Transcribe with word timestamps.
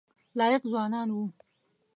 لایق 0.37 0.61
ځوانان 0.71 1.09
وو. 1.11 1.23